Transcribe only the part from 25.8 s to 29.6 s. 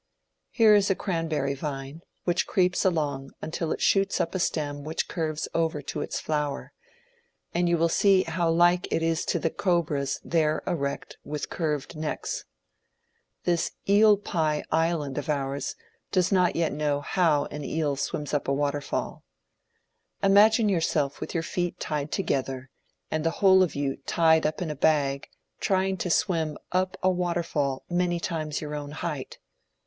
to swim up a waterfall many times your own height.